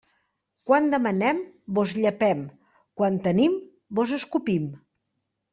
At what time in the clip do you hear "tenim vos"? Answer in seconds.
3.29-4.19